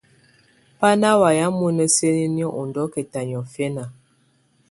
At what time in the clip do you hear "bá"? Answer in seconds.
0.79-0.89